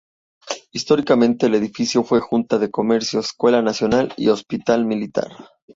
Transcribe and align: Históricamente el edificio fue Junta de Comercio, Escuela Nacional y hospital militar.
Históricamente 0.71 1.45
el 1.45 1.53
edificio 1.53 2.03
fue 2.03 2.21
Junta 2.21 2.57
de 2.57 2.71
Comercio, 2.71 3.19
Escuela 3.19 3.61
Nacional 3.61 4.11
y 4.17 4.29
hospital 4.29 4.83
militar. 4.87 5.29